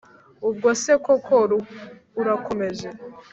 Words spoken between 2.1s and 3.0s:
urakomeje?